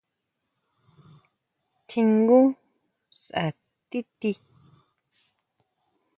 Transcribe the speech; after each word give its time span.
¿Tjingú 1.87 2.39
sjá 3.21 3.45
tíʼti? 3.89 4.31